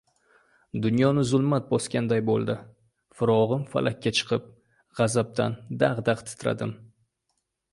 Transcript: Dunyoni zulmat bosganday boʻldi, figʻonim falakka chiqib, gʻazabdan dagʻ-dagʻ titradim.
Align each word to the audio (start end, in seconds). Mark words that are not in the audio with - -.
Dunyoni 0.83 1.25
zulmat 1.31 1.67
bosganday 1.73 2.23
boʻldi, 2.29 2.55
figʻonim 3.19 3.67
falakka 3.75 4.13
chiqib, 4.21 4.49
gʻazabdan 5.01 5.59
dagʻ-dagʻ 5.85 6.25
titradim. 6.33 6.75